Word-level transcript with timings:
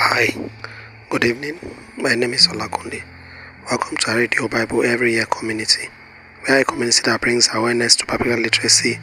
Hi, 0.00 0.32
good 1.10 1.24
evening. 1.24 1.58
My 1.96 2.14
name 2.14 2.32
is 2.32 2.46
Olakunde. 2.46 3.02
Welcome 3.68 3.96
to 3.96 4.12
Radio 4.12 4.46
Bible 4.46 4.84
Every 4.84 5.14
Year 5.14 5.26
community. 5.26 5.88
We 6.46 6.54
are 6.54 6.60
a 6.60 6.64
community 6.64 7.02
that 7.04 7.20
brings 7.20 7.48
awareness 7.52 7.96
to 7.96 8.06
biblical 8.06 8.38
literacy 8.38 9.00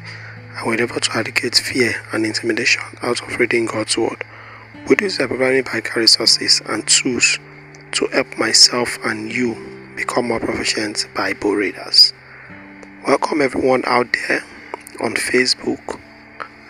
and 0.56 0.66
we 0.66 0.72
endeavor 0.72 1.02
to 1.02 1.12
eradicate 1.12 1.56
fear 1.56 2.02
and 2.14 2.26
intimidation 2.26 2.82
out 3.02 3.22
of 3.22 3.38
reading 3.38 3.66
God's 3.66 3.98
Word. 3.98 4.24
We 4.88 4.96
do 4.96 5.04
this 5.04 5.18
by 5.18 5.28
providing 5.28 5.64
biblical 5.64 6.00
resources 6.00 6.62
and 6.66 6.88
tools 6.88 7.40
to 7.92 8.08
help 8.14 8.38
myself 8.38 8.98
and 9.04 9.30
you 9.30 9.92
become 9.98 10.30
more 10.30 10.40
proficient 10.40 11.10
Bible 11.14 11.56
readers. 11.56 12.14
Welcome 13.06 13.42
everyone 13.42 13.84
out 13.86 14.08
there 14.30 14.46
on 15.02 15.16
Facebook 15.16 16.00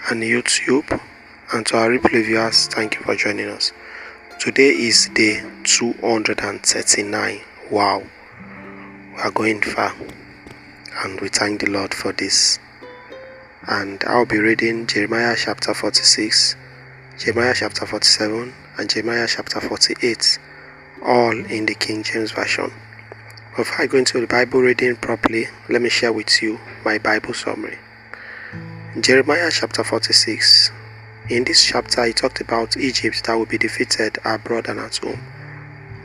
and 0.10 0.24
YouTube 0.24 1.00
and 1.54 1.64
to 1.68 1.78
our 1.78 1.90
replay 1.90 2.26
viewers, 2.26 2.66
thank 2.70 2.96
you 2.96 3.02
for 3.02 3.16
joining 3.16 3.50
us. 3.50 3.72
Today 4.40 4.70
is 4.70 5.10
day 5.16 5.42
239. 5.64 7.42
Wow, 7.72 8.04
we 9.14 9.22
are 9.22 9.32
going 9.32 9.62
far, 9.62 9.96
and 11.04 11.20
we 11.20 11.30
thank 11.30 11.62
the 11.62 11.70
Lord 11.72 11.94
for 11.94 12.12
this. 12.12 12.60
And 13.68 14.04
I'll 14.06 14.26
be 14.26 14.38
reading 14.38 14.86
Jeremiah 14.86 15.36
chapter 15.36 15.74
46, 15.74 16.56
Jeremiah 17.18 17.56
chapter 17.56 17.88
47, 17.88 18.54
and 18.78 18.90
Jeremiah 18.90 19.28
chapter 19.28 19.60
48, 19.60 20.38
all 21.04 21.32
in 21.46 21.66
the 21.66 21.74
King 21.74 22.04
James 22.04 22.32
Version. 22.32 22.72
Before 23.58 23.82
I 23.84 23.88
go 23.88 23.98
into 23.98 24.20
the 24.22 24.28
Bible 24.28 24.62
reading 24.62 24.96
properly, 24.98 25.48
let 25.70 25.82
me 25.82 25.90
share 25.90 26.14
with 26.14 26.44
you 26.44 26.60
my 26.84 27.00
Bible 27.00 27.34
summary. 27.34 27.80
Jeremiah 29.00 29.50
chapter 29.52 29.84
46 29.84 30.72
in 31.30 31.44
this 31.44 31.64
chapter, 31.66 32.06
he 32.06 32.14
talked 32.14 32.40
about 32.42 32.78
Egypt 32.78 33.24
that 33.26 33.34
will 33.34 33.46
be 33.46 33.58
defeated 33.58 34.18
abroad 34.24 34.68
and 34.68 34.80
at 34.80 34.98
home. 34.98 35.20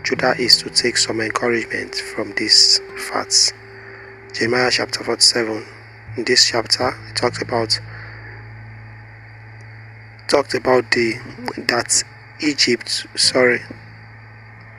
Judah 0.02 0.34
is 0.38 0.56
to 0.58 0.70
take 0.70 0.96
some 0.96 1.20
encouragement 1.20 1.94
from 1.94 2.32
these 2.32 2.80
facts. 2.96 3.52
Jeremiah 4.32 4.70
chapter 4.70 5.04
47. 5.04 5.66
In 6.16 6.24
this 6.24 6.46
chapter, 6.46 6.92
he 7.06 7.12
talked 7.12 7.42
about 7.42 7.78
talked 10.26 10.54
about 10.54 10.90
the 10.92 11.14
that 11.68 12.02
Egypt, 12.40 13.06
sorry, 13.16 13.60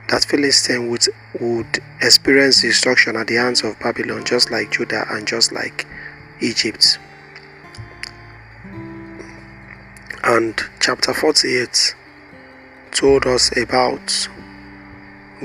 that 0.09 0.25
Philistine 0.25 0.89
would 0.89 1.05
would 1.39 1.79
experience 2.01 2.61
destruction 2.61 3.15
at 3.15 3.27
the 3.27 3.35
hands 3.35 3.61
of 3.61 3.77
Babylon, 3.79 4.25
just 4.25 4.49
like 4.49 4.71
Judah 4.71 5.05
and 5.09 5.27
just 5.27 5.51
like 5.51 5.85
Egypt. 6.39 6.97
And 10.23 10.61
chapter 10.79 11.13
48 11.13 11.95
told 12.91 13.25
us 13.25 13.55
about 13.57 14.29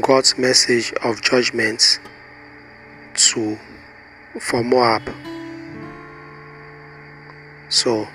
God's 0.00 0.36
message 0.36 0.92
of 1.02 1.22
judgment 1.22 1.98
to 3.14 3.58
for 4.38 4.62
Moab. 4.62 5.10
So 7.70 8.06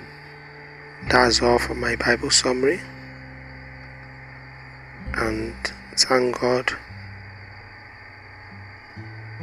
that's 1.08 1.42
all 1.42 1.58
for 1.58 1.74
my 1.74 1.96
Bible 1.96 2.30
summary. 2.30 2.80
And 5.14 5.54
thank 5.96 6.38
God 6.38 6.70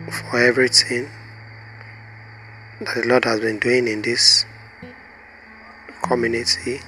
for 0.09 0.39
everything 0.39 1.09
that 2.79 2.95
the 2.95 3.07
Lord 3.07 3.25
has 3.25 3.41
been 3.41 3.59
doing 3.59 3.89
in 3.89 4.01
this 4.03 4.45
community. 6.01 6.79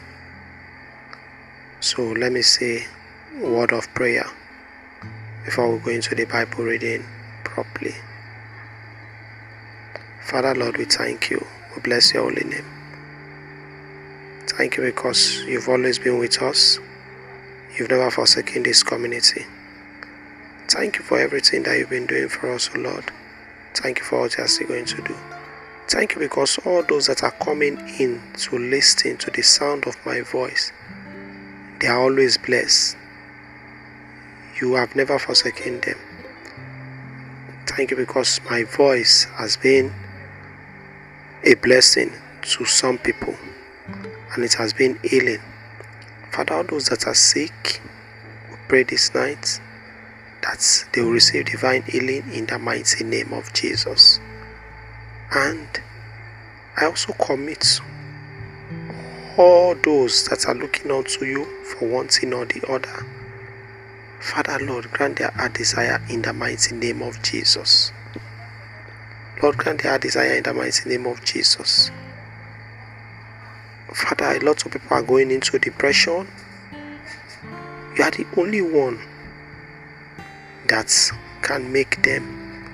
So 1.83 2.03
let 2.03 2.31
me 2.31 2.43
say 2.43 2.85
a 3.41 3.49
word 3.49 3.73
of 3.73 3.91
prayer 3.95 4.27
before 5.43 5.73
we 5.73 5.79
go 5.79 5.89
into 5.89 6.13
the 6.13 6.25
Bible 6.25 6.63
reading 6.63 7.03
properly. 7.43 7.95
Father 10.21 10.53
Lord, 10.53 10.77
we 10.77 10.85
thank 10.85 11.31
you. 11.31 11.43
We 11.75 11.81
bless 11.81 12.13
your 12.13 12.29
holy 12.29 12.43
name. 12.43 12.65
Thank 14.45 14.77
you 14.77 14.83
because 14.83 15.41
you've 15.45 15.67
always 15.67 15.97
been 15.97 16.19
with 16.19 16.39
us. 16.43 16.77
You've 17.75 17.89
never 17.89 18.11
forsaken 18.11 18.61
this 18.61 18.83
community. 18.83 19.47
Thank 20.67 20.99
you 20.99 21.03
for 21.03 21.19
everything 21.19 21.63
that 21.63 21.79
you've 21.79 21.89
been 21.89 22.05
doing 22.05 22.29
for 22.29 22.51
us, 22.51 22.69
O 22.75 22.79
Lord. 22.79 23.11
Thank 23.73 23.97
you 23.97 24.05
for 24.05 24.19
what 24.19 24.37
you're 24.37 24.47
still 24.47 24.67
going 24.67 24.85
to 24.85 25.01
do. 25.01 25.15
Thank 25.87 26.13
you 26.13 26.19
because 26.19 26.59
all 26.59 26.83
those 26.83 27.07
that 27.07 27.23
are 27.23 27.31
coming 27.31 27.79
in 27.99 28.21
to 28.37 28.59
listen 28.59 29.17
to 29.17 29.31
the 29.31 29.41
sound 29.41 29.87
of 29.87 29.95
my 30.05 30.21
voice 30.21 30.71
they 31.81 31.87
are 31.87 31.99
always 31.99 32.37
blessed. 32.37 32.95
You 34.61 34.75
have 34.75 34.95
never 34.95 35.17
forsaken 35.17 35.81
them. 35.81 35.97
Thank 37.65 37.89
you 37.89 37.97
because 37.97 38.39
my 38.49 38.63
voice 38.63 39.23
has 39.35 39.57
been 39.57 39.91
a 41.43 41.55
blessing 41.55 42.11
to 42.43 42.65
some 42.65 42.99
people 42.99 43.35
and 44.33 44.43
it 44.43 44.53
has 44.53 44.73
been 44.73 44.99
healing. 45.03 45.41
Father, 46.31 46.53
all 46.53 46.63
those 46.63 46.85
that 46.85 47.07
are 47.07 47.15
sick, 47.15 47.81
we 48.51 48.57
pray 48.67 48.83
this 48.83 49.13
night 49.15 49.59
that 50.43 50.85
they 50.93 51.01
will 51.01 51.11
receive 51.11 51.45
divine 51.45 51.81
healing 51.83 52.31
in 52.31 52.45
the 52.45 52.59
mighty 52.59 53.03
name 53.03 53.33
of 53.33 53.51
Jesus. 53.53 54.19
And 55.31 55.67
I 56.77 56.85
also 56.85 57.13
commit 57.13 57.79
all 59.37 59.75
those 59.75 60.25
that 60.25 60.45
are 60.47 60.55
looking 60.55 60.91
unto 60.91 61.25
you 61.25 61.45
for 61.65 61.87
one 61.87 62.07
thing 62.07 62.33
or 62.33 62.45
the 62.45 62.61
other. 62.69 63.05
Father, 64.19 64.59
Lord, 64.63 64.91
grant 64.91 65.17
their 65.17 65.31
heart 65.31 65.53
desire 65.53 66.01
in 66.09 66.21
the 66.21 66.33
mighty 66.33 66.75
name 66.75 67.01
of 67.01 67.21
Jesus. 67.23 67.91
Lord, 69.41 69.57
grant 69.57 69.81
their 69.81 69.91
heart 69.91 70.01
desire 70.01 70.35
in 70.35 70.43
the 70.43 70.53
mighty 70.53 70.87
name 70.89 71.05
of 71.07 71.23
Jesus. 71.25 71.89
Father, 73.93 74.37
a 74.37 74.39
lot 74.39 74.65
of 74.65 74.71
people 74.71 74.95
are 74.95 75.01
going 75.01 75.31
into 75.31 75.57
depression. 75.59 76.27
You 77.97 78.03
are 78.03 78.11
the 78.11 78.25
only 78.37 78.61
one 78.61 78.99
that 80.67 81.11
can 81.41 81.71
make 81.73 82.03
them 82.03 82.65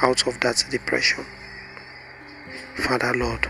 out 0.00 0.26
of 0.26 0.40
that 0.40 0.64
depression. 0.70 1.26
Father, 2.74 3.12
Lord, 3.14 3.48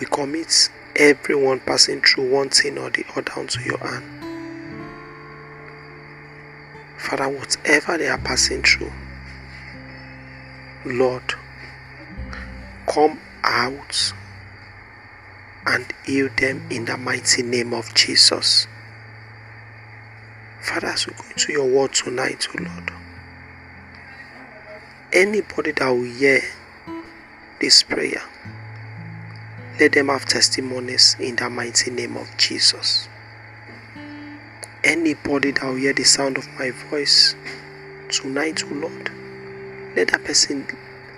we 0.00 0.06
commit 0.06 0.70
everyone 0.96 1.60
passing 1.60 2.00
through 2.00 2.30
one 2.30 2.48
thing 2.48 2.78
or 2.78 2.90
the 2.90 3.04
other 3.14 3.32
unto 3.36 3.60
your 3.60 3.78
hand. 3.78 4.04
Father, 6.96 7.28
whatever 7.28 7.98
they 7.98 8.08
are 8.08 8.18
passing 8.18 8.62
through, 8.62 8.92
Lord, 10.86 11.34
come 12.86 13.20
out 13.44 14.12
and 15.66 15.86
heal 16.06 16.30
them 16.38 16.66
in 16.70 16.86
the 16.86 16.96
mighty 16.96 17.42
name 17.42 17.74
of 17.74 17.94
Jesus. 17.94 18.66
Father, 20.62 20.88
as 20.88 21.06
we 21.06 21.12
go 21.12 21.24
into 21.30 21.52
your 21.52 21.68
word 21.68 21.92
tonight, 21.92 22.48
O 22.54 22.62
Lord, 22.62 22.90
anybody 25.12 25.72
that 25.72 25.88
will 25.88 26.04
hear 26.04 26.40
this 27.60 27.82
prayer, 27.82 28.22
let 29.80 29.92
them 29.92 30.08
have 30.08 30.26
testimonies 30.26 31.16
in 31.18 31.36
the 31.36 31.48
mighty 31.48 31.90
name 31.90 32.14
of 32.18 32.28
Jesus. 32.36 33.08
Anybody 34.84 35.52
that 35.52 35.64
will 35.64 35.76
hear 35.76 35.94
the 35.94 36.04
sound 36.04 36.36
of 36.36 36.46
my 36.58 36.70
voice 36.70 37.34
tonight, 38.10 38.62
O 38.62 38.74
Lord, 38.74 39.10
let 39.96 40.08
that 40.08 40.22
person 40.22 40.66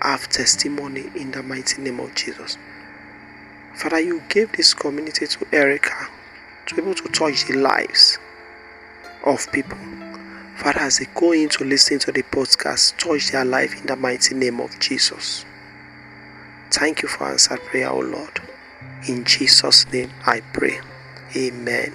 have 0.01 0.29
testimony 0.29 1.11
in 1.17 1.33
the 1.33 1.43
mighty 1.43 1.83
name 1.83 1.99
of 1.99 2.15
Jesus. 2.15 2.57
Father, 3.75 3.99
you 3.99 4.23
gave 4.29 4.53
this 4.53 4.75
community 4.75 5.27
to 5.27 5.45
Erica 5.53 6.07
to 6.67 6.77
be 6.77 6.83
able 6.83 6.95
to 6.95 7.09
touch 7.09 7.45
the 7.47 7.55
lives 7.55 8.21
of 9.27 9.51
people. 9.51 9.79
Father, 10.55 10.83
as 10.83 10.99
they 10.99 11.07
go 11.17 11.33
in 11.33 11.49
to 11.49 11.65
listen 11.65 11.99
to 11.99 12.13
the 12.13 12.23
podcast, 12.23 12.97
touch 12.97 13.33
their 13.33 13.45
life 13.45 13.81
in 13.81 13.87
the 13.87 13.97
mighty 13.97 14.37
name 14.37 14.61
of 14.61 14.79
Jesus. 14.79 15.45
Thank 16.71 17.03
you 17.03 17.09
for 17.09 17.25
answered 17.25 17.61
prayer, 17.65 17.91
O 17.91 17.99
Lord. 17.99 18.41
In 19.09 19.25
Jesus' 19.25 19.91
name 19.93 20.11
I 20.25 20.41
pray. 20.53 20.81
Amen. 21.35 21.93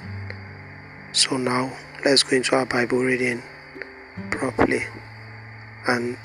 So 1.13 1.37
now 1.37 1.71
let's 2.03 2.23
go 2.23 2.35
into 2.35 2.55
our 2.55 2.65
Bible 2.65 2.99
reading 2.99 3.41
properly. 4.29 4.83
And 5.87 6.17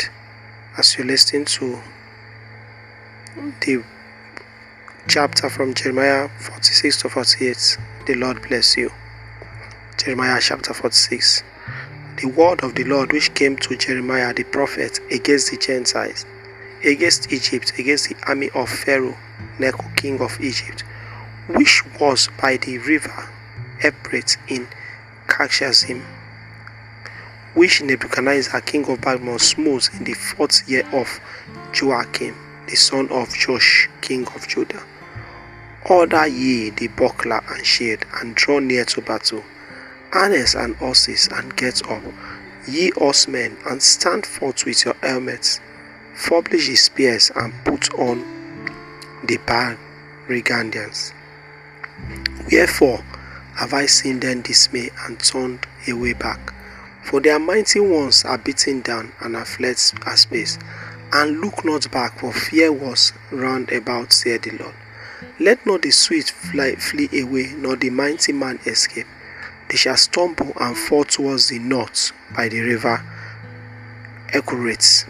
as 0.77 0.97
you 0.99 1.05
listen 1.05 1.45
to 1.45 1.81
the 3.61 3.85
chapter 5.09 5.49
from 5.49 5.75
Jeremiah 5.75 6.29
46 6.41 7.03
to 7.03 7.09
48, 7.09 7.79
the 8.07 8.15
Lord 8.15 8.43
bless 8.43 8.77
you. 8.77 8.91
Jeremiah 9.99 10.41
chapter 10.41 10.75
46. 10.75 11.45
The 12.21 12.27
word 12.27 12.65
of 12.65 12.75
the 12.75 12.85
Lord 12.85 13.13
which 13.13 13.35
came 13.35 13.57
to 13.57 13.77
Jeremiah 13.77 14.35
the 14.35 14.45
prophet 14.45 15.01
against 15.11 15.51
the 15.51 15.59
Gentiles, 15.59 16.27
against 16.85 17.33
Egypt, 17.33 17.79
against 17.79 18.09
the 18.09 18.17
army 18.27 18.51
of 18.55 18.69
Pharaoh 18.69 19.17
Necho, 19.59 19.85
king 19.97 20.21
of 20.21 20.41
Egypt, 20.41 20.83
which 21.49 21.83
was 22.01 22.29
by 22.41 22.57
the 22.57 22.79
river 22.79 23.29
Ephrate 23.83 24.37
in 24.49 24.69
Kashazim, 25.27 26.03
which 27.55 27.83
Nebuchadnezzar 27.83 28.61
king 28.61 28.85
of 28.87 29.01
Babylon 29.01 29.39
smote 29.39 29.91
in 29.95 30.05
the 30.05 30.15
fourth 30.15 30.69
year 30.69 30.87
of 30.93 31.21
Joachim, 31.75 32.37
the 32.67 32.77
son 32.77 33.09
of 33.11 33.35
Josh, 33.35 33.89
king 34.01 34.27
of 34.35 34.47
Judah. 34.47 34.83
Order 35.85 36.29
ye 36.29 36.71
the 36.71 36.89
buckler 36.89 37.43
and 37.49 37.67
shield, 37.67 38.05
and 38.21 38.35
draw 38.35 38.61
near 38.61 38.85
to 38.85 39.01
battle. 39.01 39.43
Harness 40.13 40.55
and 40.55 40.77
horses, 40.77 41.29
and 41.33 41.57
get 41.57 41.85
up, 41.91 42.03
ye 42.69 42.93
horsemen, 42.97 43.57
and 43.67 43.83
stand 43.83 44.25
forth 44.25 44.65
with 44.65 44.85
your 44.85 44.95
helmets. 45.03 45.61
Publish 46.29 46.69
the 46.69 46.77
spears, 46.77 47.33
and 47.35 47.53
put 47.65 47.93
on 47.95 48.42
the 49.25 49.39
Barrigandians. 49.39 51.13
Wherefore 52.51 53.05
have 53.57 53.75
I 53.75 53.87
seen 53.87 54.21
them 54.21 54.43
dismay 54.43 54.91
and 55.07 55.19
turned 55.21 55.67
away 55.89 56.15
back? 56.15 56.53
For 57.05 57.21
their 57.21 57.39
mighty 57.39 57.81
ones 57.81 58.25
are 58.25 58.39
beaten 58.39 58.81
down 58.81 59.13
and 59.21 59.37
are 59.37 59.45
fled 59.45 59.77
a 60.07 60.17
space, 60.17 60.59
and 61.13 61.41
look 61.41 61.65
not 61.65 61.91
back, 61.91 62.19
for 62.21 62.33
fear 62.33 62.73
was 62.73 63.13
round 63.31 63.71
about, 63.71 64.13
said 64.13 64.43
the 64.43 64.53
Lord. 64.53 64.75
Let 65.39 65.65
not 65.67 65.83
the 65.83 65.91
swift 65.91 66.31
fly, 66.31 66.77
flee 66.77 67.09
away, 67.21 67.53
nor 67.57 67.77
the 67.77 67.91
mighty 67.91 68.33
man 68.33 68.61
escape. 68.67 69.07
They 69.69 69.77
shall 69.77 69.97
stumble 69.97 70.53
and 70.61 70.77
fall 70.77 71.05
towards 71.05 71.49
the 71.49 71.59
north 71.59 72.13
by 72.35 72.49
the 72.49 72.61
river 72.61 73.03
Euphrates. 74.35 75.07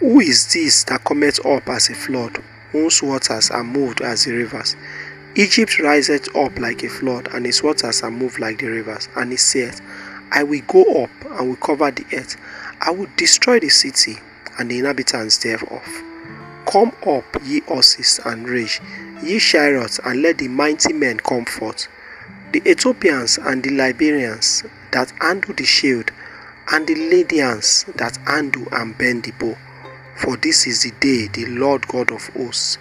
Who 0.00 0.20
is 0.20 0.52
this 0.52 0.84
that 0.84 1.04
cometh 1.04 1.44
up 1.46 1.68
as 1.68 1.88
a 1.88 1.94
flood, 1.94 2.42
whose 2.74 3.04
waters 3.04 3.52
are 3.52 3.62
moved 3.62 4.00
as 4.00 4.24
the 4.24 4.32
rivers? 4.32 4.74
Egypt 5.36 5.78
riseth 5.78 6.34
up 6.34 6.58
like 6.58 6.82
a 6.82 6.88
flood, 6.88 7.28
and 7.32 7.46
its 7.46 7.62
waters 7.62 8.02
are 8.02 8.10
moved 8.10 8.40
like 8.40 8.58
the 8.58 8.66
rivers. 8.66 9.08
And 9.14 9.30
he 9.30 9.36
saith, 9.36 9.80
I 10.32 10.42
will 10.42 10.60
go 10.66 11.04
up 11.04 11.10
and 11.38 11.48
will 11.48 11.56
cover 11.56 11.92
the 11.92 12.04
earth. 12.12 12.36
I 12.80 12.90
will 12.90 13.06
destroy 13.16 13.60
the 13.60 13.68
city 13.68 14.16
and 14.58 14.68
the 14.68 14.80
inhabitants 14.80 15.38
thereof. 15.38 15.86
Come 16.66 16.92
up, 17.06 17.24
ye 17.44 17.60
horses, 17.60 18.18
and 18.24 18.48
rage, 18.48 18.80
ye 19.22 19.38
chariots, 19.38 20.00
and 20.04 20.20
let 20.22 20.38
the 20.38 20.48
mighty 20.48 20.92
men 20.92 21.18
come 21.18 21.44
forth. 21.44 21.86
The 22.52 22.68
Ethiopians 22.68 23.38
and 23.38 23.62
the 23.62 23.70
Liberians 23.70 24.64
that 24.90 25.12
handle 25.20 25.54
the 25.54 25.64
shield, 25.64 26.10
and 26.72 26.88
the 26.88 26.96
Lydians 26.96 27.84
that 27.94 28.16
handle 28.26 28.66
and 28.72 28.98
bend 28.98 29.22
the 29.24 29.30
bow. 29.32 29.56
For 30.16 30.36
this 30.36 30.66
is 30.66 30.82
the 30.82 30.92
day 31.00 31.28
the 31.28 31.46
Lord 31.46 31.86
God 31.88 32.10
of 32.12 32.28
hosts, 32.28 32.78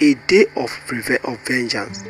a 0.00 0.14
day 0.14 0.46
of, 0.56 0.70
of 1.24 1.38
vengeance, 1.46 2.04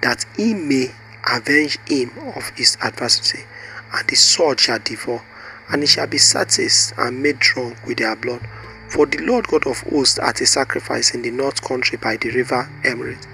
that 0.00 0.24
he 0.36 0.54
may 0.54 0.94
avenge 1.30 1.78
him 1.86 2.10
of 2.36 2.50
his 2.56 2.76
adversary, 2.80 3.44
and 3.92 4.08
the 4.08 4.16
sword 4.16 4.60
shall 4.60 4.78
devour, 4.78 5.22
and 5.70 5.82
he 5.82 5.86
shall 5.86 6.06
be 6.06 6.18
satisfied 6.18 7.06
and 7.06 7.22
made 7.22 7.38
drunk 7.38 7.84
with 7.86 7.98
their 7.98 8.16
blood. 8.16 8.46
For 8.88 9.06
the 9.06 9.18
Lord 9.18 9.48
God 9.48 9.66
of 9.66 9.80
hosts 9.80 10.18
hath 10.18 10.40
a 10.40 10.46
sacrifice 10.46 11.14
in 11.14 11.22
the 11.22 11.30
north 11.30 11.62
country 11.62 11.98
by 11.98 12.16
the 12.16 12.30
river 12.30 12.68
Emerald. 12.84 13.26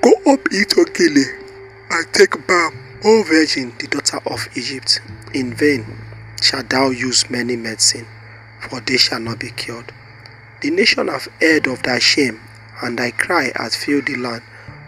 Go 0.00 0.12
up 0.32 0.46
into 0.52 0.84
Gile 0.94 1.24
and 1.90 2.12
take 2.12 2.46
balm, 2.46 2.78
O 3.04 3.22
virgin, 3.24 3.72
the 3.78 3.88
daughter 3.88 4.20
of 4.26 4.48
Egypt. 4.56 5.00
In 5.34 5.52
vain 5.52 5.84
shalt 6.40 6.70
thou 6.70 6.90
use 6.90 7.28
many 7.28 7.56
medicine, 7.56 8.06
for 8.60 8.80
they 8.80 8.96
shall 8.96 9.20
not 9.20 9.38
be 9.38 9.50
cured. 9.50 9.92
The 10.60 10.70
nation 10.70 11.08
have 11.08 11.28
heard 11.40 11.66
of 11.66 11.82
thy 11.82 11.98
shame, 11.98 12.40
and 12.82 12.98
thy 12.98 13.10
cry 13.10 13.52
hath 13.54 13.74
filled 13.76 14.06
the 14.06 14.16
land. 14.16 14.42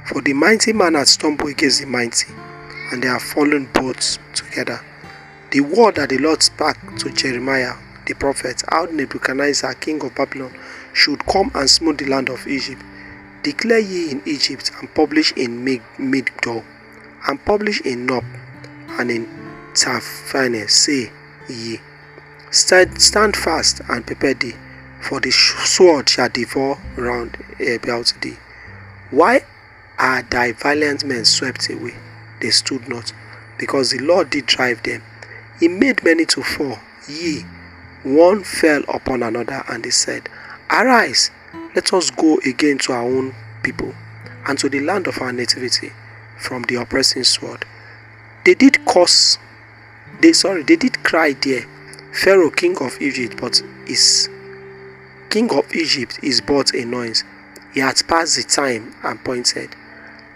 For 0.07 0.21
the 0.21 0.33
mighty 0.33 0.73
man 0.73 0.95
hath 0.95 1.09
stumbled 1.09 1.51
against 1.51 1.81
the 1.81 1.87
mighty, 1.87 2.33
and 2.91 3.03
they 3.03 3.09
have 3.09 3.23
fallen 3.23 3.69
both 3.73 4.19
together. 4.35 4.81
The 5.51 5.61
word 5.61 5.97
that 5.97 6.09
the 6.09 6.19
Lord 6.19 6.43
spake 6.43 6.77
to 6.99 7.11
Jeremiah 7.11 7.75
the 8.11 8.15
prophet 8.15 8.63
how 8.69 8.87
Nebuchadnezzar 8.87 9.75
king 9.75 10.03
of 10.03 10.15
Babylon 10.17 10.53
should 10.93 11.25
come 11.27 11.51
and 11.55 11.71
smite 11.71 11.99
the 11.99 12.07
land 12.07 12.29
of 12.29 12.45
Egypt. 12.49 12.83
Declare 13.45 13.79
ye 13.79 14.11
in 14.11 14.23
Egypt 14.27 14.73
and 14.81 14.93
publish 14.95 15.33
in 15.33 15.65
Migdol 15.65 16.65
and 17.29 17.45
publish 17.45 17.81
in 17.83 18.07
Nob 18.07 18.25
and 18.99 19.11
in 19.13 19.29
Tahpanhes, 19.75 20.71
say 20.71 21.13
ye, 21.49 21.81
stand, 22.51 23.01
stand 23.01 23.37
fast 23.37 23.81
and 23.89 24.07
prepare 24.07 24.35
thee, 24.35 24.55
for 25.01 25.21
the 25.21 25.31
sword 25.31 26.09
shall 26.09 26.29
devour 26.29 26.79
round 26.97 27.37
about 27.61 28.13
thee. 28.21 28.37
Why 29.11 29.45
are 29.99 30.23
thy 30.23 30.53
valiant 30.53 31.05
men 31.05 31.25
swept 31.25 31.69
away? 31.71 31.95
They 32.41 32.51
stood 32.51 32.89
not, 32.89 33.13
because 33.59 33.91
the 33.91 33.99
Lord 33.99 34.31
did 34.31 34.47
drive 34.47 34.83
them. 34.83 35.03
He 35.59 35.69
made 35.69 36.03
many 36.05 36.25
to 36.27 36.43
fall, 36.43 36.79
yea, 37.09 37.45
one 38.03 38.45
fell 38.45 38.83
upon 38.89 39.23
another, 39.23 39.63
and 39.69 39.85
they 39.85 39.91
said, 39.91 40.29
Arise, 40.71 41.31
let 41.75 41.93
us 41.93 42.11
go 42.11 42.39
again 42.47 42.79
to 42.79 42.93
our 42.93 43.03
own 43.03 43.35
people, 43.63 43.95
and 44.47 44.59
to 44.59 44.69
the 44.69 44.81
land 44.81 45.07
of 45.07 45.21
our 45.21 45.33
nativity, 45.33 45.93
from 46.39 46.63
the 46.63 46.77
oppressing 46.77 47.25
sword. 47.25 47.67
They 48.45 48.55
did 48.55 48.85
curse, 48.87 49.39
they 50.21 50.33
sorry, 50.33 50.63
they 50.63 50.77
did 50.77 51.03
cry 51.05 51.35
there, 51.35 51.67
Pharaoh, 52.13 52.51
king 52.51 52.77
of 52.81 53.01
Egypt, 53.01 53.37
but 53.41 53.63
is 53.87 54.29
king 55.31 55.51
of 55.53 55.73
Egypt 55.75 56.19
is 56.23 56.41
but 56.41 56.75
a 56.75 56.85
noise. 56.85 57.23
He 57.73 57.81
had 57.81 58.03
passed 58.09 58.37
the 58.37 58.43
time 58.43 58.95
appointed. 59.05 59.71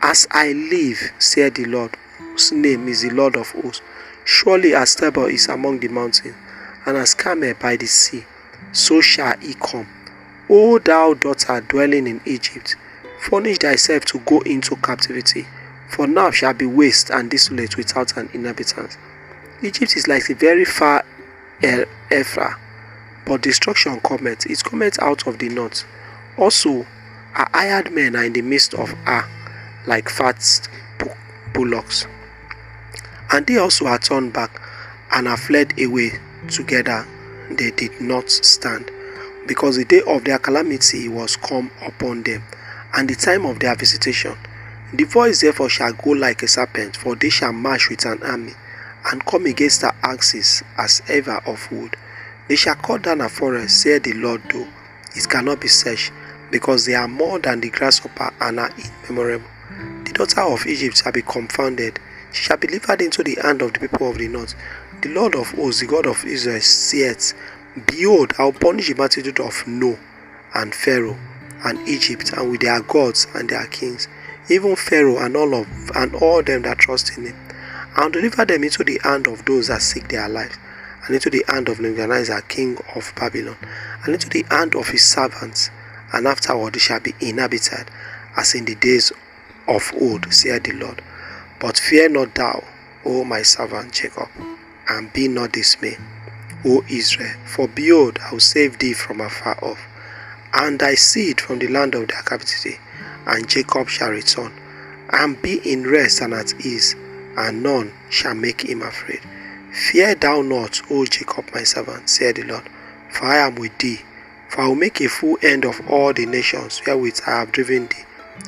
As 0.01 0.27
I 0.31 0.53
live, 0.53 1.13
said 1.19 1.57
the 1.57 1.65
Lord, 1.65 1.97
whose 2.19 2.53
name 2.53 2.87
is 2.89 3.03
the 3.03 3.11
Lord 3.11 3.37
of 3.37 3.51
hosts, 3.51 3.83
surely 4.25 4.75
as 4.75 4.95
Tabor 4.95 5.29
is 5.29 5.49
among 5.49 5.81
the 5.81 5.89
mountains, 5.89 6.37
and 6.87 6.97
as 6.97 7.15
Carmel 7.15 7.55
by 7.55 7.77
the 7.77 7.87
sea, 7.87 8.25
so 8.73 9.01
shall 9.01 9.37
he 9.39 9.55
come. 9.55 9.89
O 10.49 10.79
thou 10.79 11.15
daughter 11.15 11.61
dwelling 11.63 12.07
in 12.07 12.21
Egypt, 12.25 12.77
furnish 13.19 13.59
thyself 13.59 14.05
to 14.05 14.19
go 14.21 14.41
into 14.41 14.77
captivity, 14.77 15.47
for 15.89 16.07
now 16.07 16.31
shall 16.31 16.55
be 16.55 16.67
waste 16.67 17.11
and 17.11 17.31
desolate 17.31 17.77
without 17.77 18.17
an 18.17 18.29
inhabitant. 18.33 18.97
Egypt 19.63 19.97
is 19.97 20.07
like 20.07 20.29
a 20.31 20.35
very 20.35 20.65
far 20.65 21.05
Ephra, 22.11 22.57
but 23.27 23.41
destruction 23.41 23.99
cometh, 24.01 24.47
it 24.47 24.63
cometh 24.63 25.01
out 25.01 25.27
of 25.27 25.39
the 25.39 25.49
north. 25.49 25.85
Also, 26.37 26.87
our 27.35 27.49
hired 27.53 27.93
men 27.93 28.15
are 28.17 28.25
in 28.25 28.33
the 28.33 28.43
midst 28.43 28.75
of 28.75 28.91
her, 28.91 29.25
like 29.87 30.09
fat 30.09 30.69
bullocks. 31.53 32.07
And 33.33 33.47
they 33.47 33.57
also 33.57 33.87
are 33.87 33.99
turned 33.99 34.33
back 34.33 34.61
and 35.13 35.27
are 35.27 35.37
fled 35.37 35.79
away 35.81 36.13
together 36.49 37.07
they 37.51 37.71
did 37.71 38.01
not 38.01 38.31
stand, 38.31 38.91
because 39.47 39.77
the 39.77 39.85
day 39.85 40.03
of 40.07 40.25
their 40.25 40.39
calamity 40.39 41.09
was 41.09 41.37
come 41.37 41.71
upon 41.83 42.23
them, 42.23 42.43
and 42.95 43.09
the 43.09 43.15
time 43.15 43.47
of 43.47 43.61
their 43.61 43.75
visitation. 43.75 44.37
The 44.93 45.05
voice 45.05 45.41
therefore 45.41 45.69
shall 45.69 45.93
go 45.93 46.11
like 46.11 46.43
a 46.43 46.49
serpent, 46.49 46.97
for 46.97 47.17
they 47.17 47.31
shall 47.31 47.53
march 47.53 47.89
with 47.89 48.05
an 48.05 48.23
army, 48.23 48.53
and 49.11 49.25
come 49.27 49.47
against 49.47 49.83
the 49.83 49.95
axes 50.03 50.63
as 50.79 51.03
ever 51.09 51.43
of 51.47 51.71
wood. 51.71 51.97
They 52.49 52.57
shall 52.57 52.75
cut 52.77 53.03
down 53.03 53.21
a 53.21 53.29
forest, 53.29 53.83
said 53.83 54.05
the 54.05 54.13
Lord, 54.13 54.43
though 54.53 54.69
it 55.15 55.29
cannot 55.29 55.61
be 55.61 55.69
searched, 55.69 56.13
because 56.51 56.87
they 56.87 56.95
are 56.95 57.09
more 57.09 57.39
than 57.39 57.61
the 57.61 57.71
grasshopper 57.71 58.33
and 58.41 58.61
are 58.61 58.71
immemorable. 59.09 59.49
The 60.05 60.13
daughter 60.13 60.43
of 60.43 60.67
Egypt 60.67 60.99
shall 61.03 61.13
be 61.13 61.23
confounded, 61.23 61.99
she 62.33 62.43
shall 62.43 62.57
be 62.57 62.67
delivered 62.67 63.01
into 63.01 63.23
the 63.23 63.37
hand 63.41 63.63
of 63.63 63.73
the 63.73 63.81
people 63.81 64.11
of 64.11 64.19
the 64.19 64.29
north. 64.29 64.55
The 65.03 65.09
Lord 65.11 65.35
of 65.35 65.51
hosts, 65.53 65.81
the 65.81 65.87
God 65.87 66.07
of 66.07 66.25
Israel, 66.25 66.61
saith, 66.61 67.35
Behold, 67.87 68.33
I 68.39 68.45
will 68.45 68.53
punish 68.53 68.89
the 68.89 68.95
multitude 68.95 69.41
of 69.41 69.67
No 69.67 69.99
and 70.55 70.75
Pharaoh 70.75 71.19
and 71.65 71.89
Egypt, 71.89 72.33
and 72.33 72.51
with 72.51 72.61
their 72.61 72.81
gods 72.81 73.27
and 73.35 73.49
their 73.49 73.67
kings, 73.67 74.09
even 74.49 74.77
Pharaoh 74.77 75.19
and 75.19 75.37
all 75.37 75.55
of 75.55 75.67
and 75.95 76.15
all 76.17 76.43
them 76.43 76.63
that 76.63 76.79
trust 76.79 77.17
in 77.17 77.27
him, 77.27 77.37
and 77.97 78.13
deliver 78.13 78.45
them 78.45 78.65
into 78.65 78.85
the 78.85 79.01
hand 79.03 79.27
of 79.27 79.45
those 79.45 79.69
that 79.69 79.83
seek 79.83 80.09
their 80.09 80.29
lives, 80.29 80.57
and 81.07 81.15
into 81.15 81.31
the 81.31 81.45
hand 81.49 81.69
of 81.69 81.81
Nebuchadnezzar, 81.81 82.41
king 82.43 82.79
of 82.95 83.13
Babylon, 83.17 83.57
and 84.05 84.15
into 84.15 84.29
the 84.29 84.45
hand 84.51 84.75
of 84.75 84.89
his 84.89 85.03
servants, 85.03 85.71
and 86.13 86.27
afterward 86.27 86.75
they 86.75 86.81
shall 86.81 87.01
be 87.01 87.15
inhabited, 87.21 87.91
as 88.37 88.55
in 88.55 88.65
the 88.65 88.75
days 88.75 89.13
of 89.69 89.93
old, 90.01 90.33
saith 90.33 90.65
the 90.65 90.73
Lord. 90.73 91.03
But 91.61 91.79
fear 91.79 92.09
not 92.09 92.35
thou, 92.35 92.65
O 93.05 93.25
my 93.25 93.43
servant 93.43 93.93
Jacob 93.93 94.29
and 94.89 95.13
be 95.13 95.29
not 95.29 95.53
dismayed, 95.53 95.99
O 96.65 96.85
Israel, 96.89 97.35
for 97.47 97.69
behold, 97.69 98.19
I 98.23 98.33
will 98.33 98.41
save 98.41 98.79
thee 98.79 98.93
from 98.93 99.21
afar 99.21 99.59
off, 99.63 99.81
and 100.53 100.79
thy 100.79 100.95
seed 100.95 101.41
from 101.41 101.59
the 101.59 101.69
land 101.69 101.95
of 101.95 102.09
their 102.09 102.23
captivity, 102.23 102.79
and 103.27 103.49
Jacob 103.49 103.89
shall 103.89 104.11
return, 104.11 104.53
and 105.11 105.41
be 105.41 105.57
in 105.71 105.87
rest 105.87 106.21
and 106.21 106.35
at 106.35 106.55
ease, 106.65 106.95
and 107.37 107.63
none 107.63 107.93
shall 108.11 108.35
make 108.35 108.63
him 108.63 108.83
afraid. 108.83 109.21
Fear 109.73 110.15
thou 110.17 110.43
not, 110.43 110.81
O 110.91 111.05
Jacob 111.05 111.47
my 111.53 111.65
servant, 111.65 112.09
said 112.09 112.37
the 112.37 112.45
Lord, 112.45 112.69
for 113.11 113.27
I 113.27 113.39
am 113.47 113.57
with 113.57 113.77
thee. 113.79 114.01
For 114.49 114.61
I 114.63 114.69
will 114.69 114.77
make 114.77 115.01
a 115.01 115.09
full 115.09 115.37
end 115.43 115.65
of 115.65 115.81
all 115.91 116.13
the 116.13 116.27
nations 116.27 116.81
wherewith 116.87 117.21
I 117.27 117.41
have 117.41 117.51
driven 117.53 117.89
thee, 117.89 118.05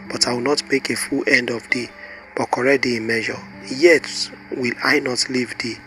but 0.09 0.29
I 0.29 0.35
will 0.35 0.41
not 0.41 0.71
make 0.71 0.89
a 0.89 0.97
full 0.97 1.25
end 1.27 1.51
of 1.51 1.69
thee, 1.71 1.89
but 2.37 2.51
correct 2.53 2.85
thee 2.85 2.99
in 2.99 3.07
measure. 3.07 3.41
Yet 3.69 4.31
will 4.53 4.75
I 4.85 5.01
not 5.01 5.29
leave 5.29 5.59
thee 5.59 5.79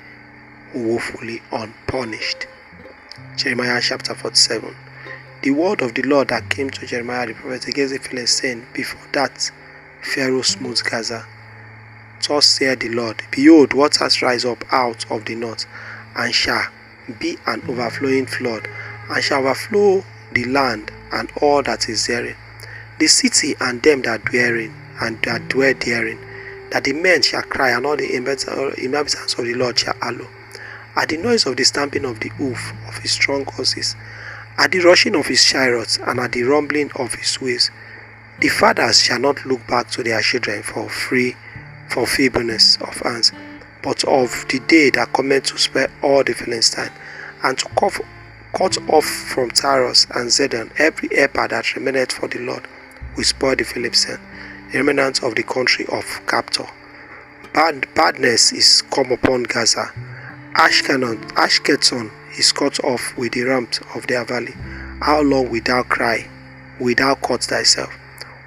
woefully 0.73 1.41
unpunished. 1.51 2.47
Jeremiah 3.37 3.79
chapter 3.81 4.13
47. 4.13 4.75
The 5.41 5.51
word 5.51 5.81
of 5.81 5.93
the 5.93 6.01
Lord 6.01 6.27
that 6.27 6.49
came 6.49 6.69
to 6.71 6.85
Jeremiah 6.85 7.27
the 7.27 7.33
prophet 7.33 7.67
against 7.69 7.93
the 7.93 7.99
Philistine 7.99 8.65
before 8.73 9.07
that 9.13 9.51
Pharaoh 10.01 10.41
smote 10.41 10.83
Gaza. 10.83 11.25
Thus 12.29 12.45
saith 12.45 12.81
the 12.81 12.89
Lord, 12.89 13.23
Behold, 13.31 13.73
waters 13.73 14.21
rise 14.21 14.45
up 14.45 14.63
out 14.71 15.03
of 15.09 15.25
the 15.25 15.33
north, 15.33 15.65
and 16.15 16.31
shall 16.31 16.67
be 17.19 17.39
an 17.47 17.63
overflowing 17.67 18.27
flood, 18.27 18.67
and 19.09 19.23
shall 19.23 19.39
overflow 19.39 20.05
the 20.31 20.45
land 20.45 20.91
and 21.11 21.31
all 21.41 21.63
that 21.63 21.89
is 21.89 22.05
therein, 22.05 22.35
the 22.99 23.07
city 23.07 23.55
and 23.59 23.81
them 23.81 24.03
that 24.03 24.25
dwell 24.25 24.59
in, 24.59 24.71
and 25.01 25.19
that 25.23 25.47
dwell 25.49 25.73
therein, 25.73 26.19
that 26.69 26.83
the 26.83 26.93
men 26.93 27.23
shall 27.23 27.41
cry, 27.41 27.71
and 27.71 27.83
all 27.83 27.97
the 27.97 28.13
inhabitants 28.13 29.33
of 29.33 29.45
the 29.45 29.55
Lord 29.55 29.79
shall 29.79 29.95
hallow. 29.99 30.27
At 30.95 31.09
the 31.09 31.17
noise 31.17 31.47
of 31.47 31.57
the 31.57 31.63
stamping 31.63 32.05
of 32.05 32.19
the 32.19 32.29
hoof 32.29 32.73
of 32.87 32.99
his 32.99 33.13
strong 33.13 33.43
horses, 33.45 33.95
at 34.55 34.71
the 34.71 34.81
rushing 34.81 35.15
of 35.15 35.25
his 35.25 35.43
chariots, 35.43 35.97
and 36.05 36.19
at 36.19 36.33
the 36.33 36.43
rumbling 36.43 36.91
of 36.91 37.15
his 37.15 37.41
wheels, 37.41 37.71
the 38.39 38.49
fathers 38.49 39.01
shall 39.01 39.19
not 39.19 39.47
look 39.47 39.65
back 39.65 39.89
to 39.89 40.03
their 40.03 40.21
children 40.21 40.61
for 40.61 40.87
free 40.87 41.35
for 41.89 42.05
feebleness 42.05 42.77
of 42.81 42.95
hands, 42.99 43.31
but 43.83 44.03
of 44.05 44.45
the 44.49 44.59
day 44.67 44.89
that 44.91 45.11
cometh 45.13 45.45
to 45.45 45.57
spare 45.57 45.89
all 46.01 46.23
the 46.23 46.33
Philistines, 46.33 46.91
and 47.43 47.57
to 47.57 47.65
cut, 47.69 48.77
off 48.89 49.05
from 49.05 49.49
Tyrus 49.51 50.05
and 50.15 50.29
Zidon 50.29 50.71
every 50.77 51.15
helper 51.15 51.47
that 51.47 51.75
remaineth 51.75 52.11
for 52.11 52.27
the 52.27 52.39
Lord, 52.39 52.67
will 53.15 53.23
spoil 53.23 53.55
the 53.55 53.63
Philistines, 53.63 54.19
the 54.71 54.81
remnant 54.83 55.23
of 55.23 55.35
the 55.35 55.43
country 55.43 55.85
of 55.91 56.03
Caphtor. 56.25 56.69
Bad, 57.53 57.87
badness 57.95 58.51
is 58.51 58.81
come 58.83 59.11
upon 59.11 59.43
Gaza. 59.43 59.91
Ashkelon, 60.53 61.17
Ashkelon 61.33 62.11
is 62.37 62.51
cut 62.51 62.83
off 62.83 63.17
with 63.17 63.33
the 63.33 63.43
ramps 63.43 63.79
of 63.95 64.07
their 64.07 64.25
valley. 64.25 64.53
How 65.01 65.21
long 65.21 65.49
wilt 65.49 65.65
thou 65.65 65.83
cry? 65.83 66.27
Wilt 66.79 66.97
thou 66.97 67.15
cut 67.15 67.43
thyself? 67.43 67.93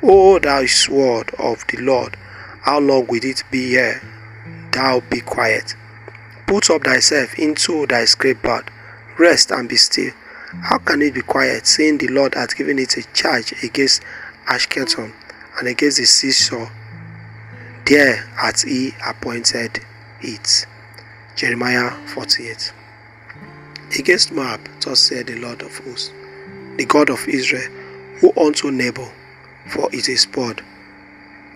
O 0.03 0.39
thou 0.39 0.67
sword 0.67 1.31
of 1.39 1.65
the 1.69 1.79
Lord, 1.79 2.17
how 2.63 2.79
long 2.79 3.07
will 3.09 3.25
it 3.25 3.43
be 3.51 3.71
here? 3.71 4.01
Thou 4.73 5.01
be 5.01 5.21
quiet. 5.21 5.75
Put 6.47 6.71
up 6.71 6.85
thyself 6.85 7.35
into 7.39 7.87
thy 7.87 8.07
bed. 8.43 8.71
Rest 9.19 9.51
and 9.51 9.69
be 9.69 9.77
still. 9.77 10.13
How 10.63 10.79
can 10.79 11.03
it 11.03 11.15
be 11.15 11.23
quiet, 11.23 11.67
seeing 11.67 11.99
the 11.99 12.09
Lord 12.09 12.35
hath 12.35 12.57
given 12.57 12.79
it 12.79 12.97
a 12.97 13.03
charge 13.13 13.53
against 13.65 14.03
Ashkelon 14.47 15.13
and 15.59 15.69
against 15.69 15.99
the 15.99 16.05
seashore? 16.05 16.71
There 17.87 18.17
hath 18.37 18.63
he 18.63 18.93
appointed 19.05 19.81
it. 20.21 20.67
Jeremiah 21.35 21.91
48. 22.09 22.73
Against 23.99 24.31
Moab, 24.31 24.61
thus 24.81 25.01
said 25.01 25.27
the 25.27 25.37
Lord 25.41 25.63
of 25.63 25.77
hosts, 25.79 26.13
the 26.77 26.85
God 26.85 27.11
of 27.11 27.27
Israel, 27.29 27.71
who 28.21 28.33
unto 28.41 28.71
Nebo, 28.71 29.11
for 29.67 29.89
it 29.93 30.09
is 30.09 30.27
poured, 30.27 30.63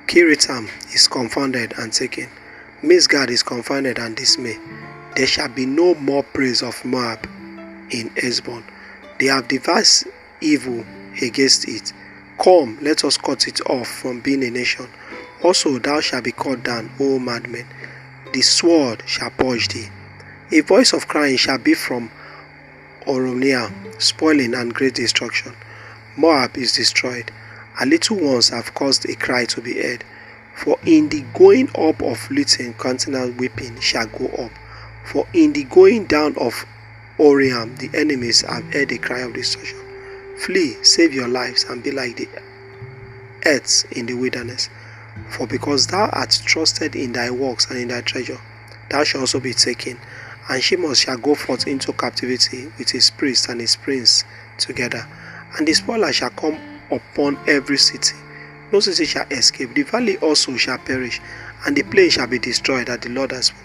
Kiriatam 0.06 0.68
is 0.94 1.08
confounded 1.08 1.74
and 1.78 1.92
taken. 1.92 2.28
Misgab 2.80 3.28
is 3.28 3.42
confounded 3.42 3.98
and 3.98 4.14
dismayed. 4.14 4.60
There 5.16 5.26
shall 5.26 5.48
be 5.48 5.66
no 5.66 5.96
more 5.96 6.22
praise 6.22 6.62
of 6.62 6.84
Moab 6.84 7.28
in 7.90 8.10
Heshbon. 8.10 8.62
They 9.18 9.26
have 9.26 9.48
devised 9.48 10.06
evil 10.40 10.84
against 11.20 11.66
it. 11.66 11.92
Come, 12.38 12.78
let 12.82 13.04
us 13.04 13.16
cut 13.16 13.48
it 13.48 13.60
off 13.68 13.88
from 13.88 14.20
being 14.20 14.44
a 14.44 14.50
nation. 14.50 14.86
Also, 15.42 15.78
thou 15.80 16.00
shalt 16.00 16.22
be 16.22 16.30
cut 16.32 16.62
down, 16.62 16.88
O 17.00 17.18
madman. 17.18 17.66
The 18.32 18.42
sword 18.42 19.02
shall 19.06 19.30
purge 19.30 19.66
thee. 19.68 19.88
A 20.52 20.60
voice 20.60 20.92
of 20.92 21.08
crying 21.08 21.36
shall 21.36 21.58
be 21.58 21.74
from 21.74 22.12
Oronia, 23.06 23.72
spoiling 24.00 24.54
and 24.54 24.72
great 24.72 24.94
destruction. 24.94 25.52
Moab 26.16 26.56
is 26.56 26.72
destroyed. 26.72 27.32
Her 27.76 27.84
little 27.84 28.16
ones 28.16 28.48
have 28.48 28.72
caused 28.72 29.06
a 29.06 29.14
cry 29.14 29.44
to 29.44 29.60
be 29.60 29.74
heard. 29.74 30.02
For 30.54 30.78
in 30.86 31.10
the 31.10 31.20
going 31.34 31.68
up 31.76 32.02
of 32.02 32.30
looting, 32.30 32.72
countenance 32.72 33.38
weeping 33.38 33.78
shall 33.80 34.06
go 34.06 34.28
up. 34.28 34.52
For 35.04 35.26
in 35.34 35.52
the 35.52 35.64
going 35.64 36.06
down 36.06 36.36
of 36.38 36.64
Oriam, 37.18 37.76
the 37.76 37.90
enemies 37.96 38.40
have 38.40 38.64
heard 38.72 38.92
a 38.92 38.96
cry 38.96 39.20
of 39.20 39.34
destruction. 39.34 39.78
Flee, 40.38 40.82
save 40.82 41.12
your 41.12 41.28
lives, 41.28 41.64
and 41.64 41.82
be 41.82 41.90
like 41.90 42.16
the 42.16 42.28
earths 43.44 43.84
in 43.92 44.06
the 44.06 44.14
wilderness. 44.14 44.70
For 45.28 45.46
because 45.46 45.88
thou 45.88 46.08
art 46.14 46.40
trusted 46.46 46.96
in 46.96 47.12
thy 47.12 47.30
works 47.30 47.68
and 47.70 47.78
in 47.78 47.88
thy 47.88 48.00
treasure, 48.00 48.40
thou 48.88 49.04
shalt 49.04 49.20
also 49.20 49.38
be 49.40 49.52
taken. 49.52 49.98
And 50.48 50.62
Shemus 50.62 51.00
shall 51.00 51.18
go 51.18 51.34
forth 51.34 51.66
into 51.66 51.92
captivity 51.92 52.72
with 52.78 52.88
his 52.90 53.10
priests 53.10 53.50
and 53.50 53.60
his 53.60 53.76
prince 53.76 54.24
together. 54.56 55.06
And 55.58 55.68
the 55.68 55.74
spoiler 55.74 56.12
shall 56.14 56.30
come 56.30 56.58
upon 56.90 57.38
every 57.46 57.78
city. 57.78 58.14
No 58.72 58.80
city 58.80 59.04
shall 59.04 59.26
escape. 59.30 59.74
The 59.74 59.82
valley 59.82 60.16
also 60.18 60.56
shall 60.56 60.78
perish, 60.78 61.20
and 61.64 61.76
the 61.76 61.82
plain 61.82 62.10
shall 62.10 62.26
be 62.26 62.38
destroyed 62.38 62.88
that 62.88 63.02
the 63.02 63.08
Lord 63.08 63.32
has 63.32 63.46
spoken. 63.46 63.64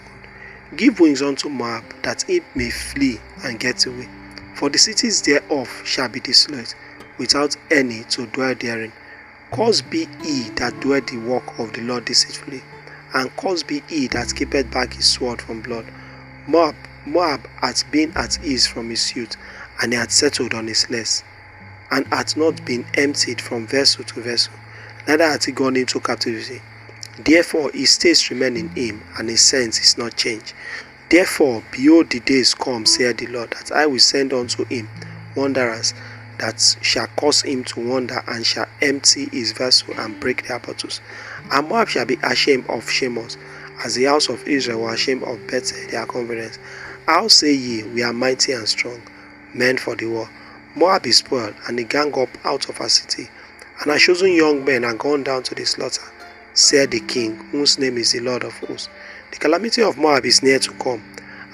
Give 0.76 0.98
wings 1.00 1.22
unto 1.22 1.48
Moab, 1.48 1.84
that 2.02 2.28
it 2.30 2.44
may 2.54 2.70
flee 2.70 3.20
and 3.44 3.58
get 3.58 3.84
away. 3.86 4.08
For 4.54 4.70
the 4.70 4.78
cities 4.78 5.20
thereof 5.22 5.82
shall 5.84 6.08
be 6.08 6.20
desolate, 6.20 6.74
without 7.18 7.56
any 7.70 8.04
to 8.04 8.26
dwell 8.26 8.54
therein. 8.54 8.92
Cursed 9.52 9.90
be 9.90 10.08
he 10.22 10.48
that 10.56 10.80
doeth 10.80 11.08
the 11.08 11.18
work 11.18 11.58
of 11.58 11.72
the 11.72 11.82
Lord 11.82 12.04
deceitfully, 12.04 12.62
and 13.12 13.34
cursed 13.36 13.66
be 13.66 13.82
he 13.88 14.06
that 14.08 14.34
keepeth 14.34 14.70
back 14.70 14.94
his 14.94 15.06
sword 15.06 15.42
from 15.42 15.60
blood. 15.60 15.84
Moab, 16.46 16.74
Moab 17.04 17.46
hath 17.60 17.90
been 17.90 18.12
at 18.14 18.42
ease 18.44 18.66
from 18.66 18.88
his 18.88 19.14
youth, 19.14 19.36
and 19.82 19.92
he 19.92 19.98
hath 19.98 20.12
settled 20.12 20.54
on 20.54 20.68
his 20.68 20.88
less 20.88 21.22
and 21.92 22.06
hath 22.08 22.36
not 22.36 22.64
been 22.64 22.84
emptied 22.94 23.40
from 23.40 23.66
vessel 23.66 24.02
to 24.02 24.20
vessel, 24.20 24.52
neither 25.06 25.24
hath 25.24 25.44
he 25.44 25.52
gone 25.52 25.76
into 25.76 26.00
captivity. 26.00 26.60
Therefore 27.18 27.70
his 27.72 27.96
taste 27.98 28.30
remain 28.30 28.56
in 28.56 28.68
him, 28.70 29.04
and 29.16 29.28
his 29.28 29.42
sense 29.42 29.78
is 29.78 29.96
not 29.96 30.16
changed. 30.16 30.54
Therefore, 31.10 31.62
behold, 31.70 32.10
the 32.10 32.20
days 32.20 32.54
come, 32.54 32.86
saith 32.86 33.18
the 33.18 33.26
Lord, 33.26 33.50
that 33.50 33.70
I 33.70 33.86
will 33.86 33.98
send 33.98 34.32
unto 34.32 34.64
him 34.64 34.88
wanderers 35.36 35.92
that 36.38 36.76
shall 36.80 37.06
cause 37.08 37.42
him 37.42 37.62
to 37.64 37.80
wander, 37.86 38.22
and 38.26 38.44
shall 38.44 38.66
empty 38.80 39.28
his 39.30 39.52
vessel 39.52 39.94
and 39.98 40.18
break 40.18 40.48
their 40.48 40.58
bottles. 40.58 41.00
And 41.52 41.68
Moab 41.68 41.88
shall 41.88 42.06
be 42.06 42.18
ashamed 42.22 42.66
of 42.68 42.88
Shemus, 42.88 43.36
as 43.84 43.94
the 43.94 44.04
house 44.04 44.28
of 44.28 44.46
Israel 44.48 44.80
were 44.80 44.94
ashamed 44.94 45.22
of 45.22 45.46
Bethel, 45.46 45.88
their 45.90 46.06
confidence. 46.06 46.58
How 47.06 47.28
say 47.28 47.52
ye, 47.52 47.82
We 47.84 48.02
are 48.02 48.12
mighty 48.12 48.52
and 48.52 48.68
strong, 48.68 49.02
men 49.54 49.76
for 49.76 49.94
the 49.94 50.06
war? 50.06 50.28
Moab 50.74 51.06
is 51.06 51.18
spoiled, 51.18 51.54
and 51.68 51.78
the 51.78 51.84
gang 51.84 52.18
up 52.18 52.30
out 52.44 52.70
of 52.70 52.78
her 52.78 52.88
city, 52.88 53.28
and 53.80 53.92
her 53.92 53.98
chosen 53.98 54.32
young 54.32 54.64
men 54.64 54.86
are 54.86 54.94
gone 54.94 55.22
down 55.22 55.42
to 55.42 55.54
the 55.54 55.66
slaughter, 55.66 56.02
said 56.54 56.90
the 56.90 57.00
king, 57.00 57.36
whose 57.50 57.78
name 57.78 57.98
is 57.98 58.12
the 58.12 58.20
Lord 58.20 58.42
of 58.42 58.56
hosts. 58.58 58.88
The 59.32 59.36
calamity 59.36 59.82
of 59.82 59.98
Moab 59.98 60.24
is 60.24 60.42
near 60.42 60.58
to 60.60 60.72
come, 60.72 61.04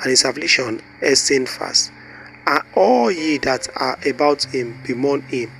and 0.00 0.10
his 0.10 0.24
affliction 0.24 0.80
hastening 1.00 1.46
fast. 1.46 1.90
And 2.46 2.62
all 2.74 3.10
ye 3.10 3.38
that 3.38 3.66
are 3.74 3.98
about 4.06 4.44
him 4.44 4.80
bemoan 4.86 5.22
him, 5.22 5.50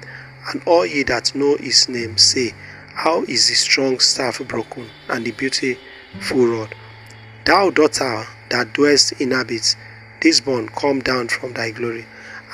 and 0.53 0.63
all 0.65 0.87
ye 0.87 1.03
that 1.05 1.35
know 1.35 1.57
his 1.57 1.89
name 1.89 2.17
say, 2.17 2.55
How 2.95 3.25
is 3.25 3.49
the 3.49 3.55
strong 3.55 3.99
staff 3.99 4.41
broken, 4.47 4.87
and 5.09 5.25
the 5.25 5.33
beautiful 5.33 6.47
rod? 6.47 6.77
Thou 7.45 7.71
daughter 7.71 8.25
that 8.51 8.73
dwellest 8.73 9.21
in 9.21 9.33
habits, 9.33 9.77
this 10.21 10.39
bone 10.39 10.69
come 10.69 11.01
down 11.01 11.27
from 11.27 11.55
thy 11.55 11.73
glory 11.73 12.07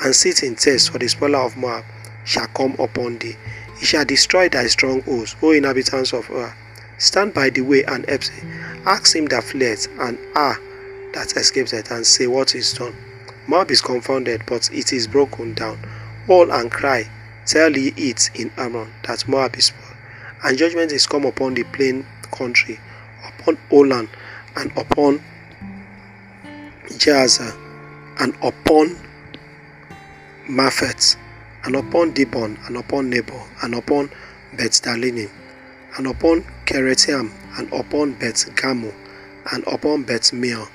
and 0.03 0.15
sit 0.15 0.43
in 0.43 0.57
test 0.57 0.91
for 0.91 0.99
the 0.99 1.09
spoiler 1.09 1.39
of 1.39 1.57
Moab 1.57 1.85
shall 2.25 2.47
come 2.49 2.75
upon 2.79 3.19
thee. 3.19 3.37
He 3.79 3.87
shall 3.87 4.05
destroy 4.05 4.49
thy 4.49 4.67
strongholds, 4.67 5.37
O 5.43 5.51
inhabitants 5.51 6.13
of 6.13 6.31
Ar. 6.31 6.57
Stand 6.99 7.35
by 7.35 7.51
the 7.51 7.61
way 7.61 7.83
and 7.85 8.09
help 8.09 8.23
Ask 8.87 9.17
him 9.17 9.27
that 9.27 9.45
fled, 9.45 9.79
and 9.99 10.19
ah, 10.35 10.59
that 11.15 11.37
escapes 11.37 11.73
it, 11.73 11.91
and 11.91 12.07
say 12.07 12.27
what 12.27 12.55
is 12.55 12.73
done. 12.73 12.95
Moab 13.47 13.71
is 13.71 13.81
confounded, 13.81 14.43
but 14.47 14.71
it 14.73 14.93
is 14.93 15.07
broken 15.07 15.55
down. 15.55 15.79
All 16.29 16.51
and 16.51 16.71
cry, 16.71 17.09
tell 17.47 17.77
ye 17.77 17.93
it 17.97 18.31
in 18.35 18.51
Ammon, 18.57 18.93
that 19.07 19.27
Moab 19.29 19.57
is 19.57 19.67
spoiled. 19.67 19.97
And 20.43 20.59
judgment 20.59 20.93
is 20.93 21.07
come 21.07 21.25
upon 21.25 21.55
the 21.55 21.65
plain 21.65 22.07
country, 22.31 22.79
upon 23.27 23.57
Olan, 23.71 24.09
and 24.57 24.71
upon 24.77 25.23
Jazer, 26.89 27.55
and 28.21 28.35
upon 28.43 28.97
Maphet, 30.49 31.17
and 31.65 31.77
upon 31.77 32.13
Dibon, 32.13 32.59
and 32.67 32.77
upon 32.77 33.11
Nebo, 33.11 33.43
and 33.63 33.75
upon 33.75 34.11
Beth 34.53 34.83
Dalinim, 34.83 35.31
and 35.97 36.07
upon 36.07 36.45
Keretiam, 36.67 37.33
and 37.57 37.73
upon 37.73 38.13
Beth 38.15 38.55
Gamu, 38.55 38.93
and 39.53 39.65
upon 39.67 40.03
Beth 40.03 40.33
Meon, 40.33 40.69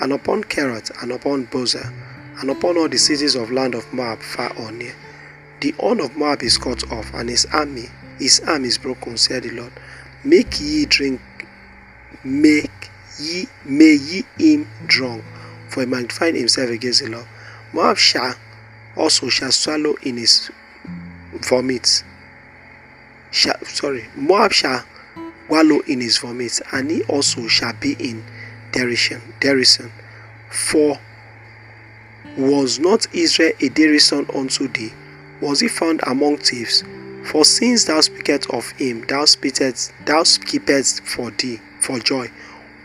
and 0.00 0.12
upon 0.12 0.44
Kerat, 0.44 0.90
and 1.02 1.12
upon 1.12 1.46
Bozer, 1.46 1.92
and 2.40 2.50
upon 2.50 2.78
all 2.78 2.88
the 2.88 2.98
cities 2.98 3.34
of 3.34 3.50
land 3.50 3.74
of 3.74 3.92
Moab 3.92 4.20
far 4.20 4.52
or 4.56 4.72
near. 4.72 4.94
The 5.60 5.72
horn 5.72 6.00
of 6.00 6.16
Moab 6.16 6.42
is 6.42 6.56
cut 6.56 6.90
off, 6.90 7.12
and 7.12 7.28
his 7.28 7.46
army, 7.52 7.90
his 8.18 8.40
arm 8.40 8.64
is 8.64 8.78
broken, 8.78 9.18
said 9.18 9.42
the 9.42 9.50
Lord. 9.50 9.72
Make 10.24 10.60
ye 10.60 10.86
drink 10.86 11.20
make 12.24 12.90
ye 13.18 13.46
may 13.64 13.94
ye 13.94 14.24
him 14.38 14.66
drunk, 14.86 15.24
for 15.68 15.80
he 15.80 15.86
magnified 15.86 16.34
himself 16.34 16.70
against 16.70 17.02
the 17.02 17.10
Lord. 17.10 17.26
Moab 17.72 17.98
shall 17.98 18.34
also 19.00 19.28
shall 19.28 19.50
swallow 19.50 19.94
in 20.02 20.18
his 20.18 20.50
vomit. 21.48 22.04
Shall, 23.30 23.58
sorry, 23.64 24.06
Moab 24.14 24.52
shall 24.52 24.84
wallow 25.48 25.80
in 25.80 26.00
his 26.00 26.18
vomit, 26.18 26.60
and 26.72 26.90
he 26.90 27.02
also 27.04 27.46
shall 27.48 27.72
be 27.72 27.96
in 27.98 28.24
derision. 28.72 29.20
Derision. 29.40 29.90
For 30.50 30.98
was 32.36 32.78
not 32.78 33.06
Israel 33.12 33.52
a 33.60 33.68
derision 33.68 34.26
unto 34.34 34.68
thee? 34.68 34.92
Was 35.40 35.60
he 35.60 35.68
found 35.68 36.00
among 36.06 36.38
thieves? 36.38 36.84
For 37.24 37.44
since 37.44 37.84
thou 37.84 38.00
speakest 38.00 38.50
of 38.50 38.70
him, 38.72 39.04
thou 39.06 39.24
speakest, 39.24 39.92
thou 40.04 40.22
keepest 40.44 41.02
for 41.04 41.30
thee 41.30 41.60
for 41.80 41.98
joy. 41.98 42.30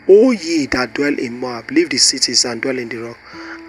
O 0.07 0.31
ye 0.31 0.67
that 0.67 0.93
dwell 0.93 1.17
in 1.17 1.39
Moab, 1.39 1.71
leave 1.71 1.89
the 1.89 1.97
cities 1.97 2.45
and 2.45 2.61
dwell 2.61 2.77
in 2.77 2.89
the 2.89 2.97
rock, 2.97 3.17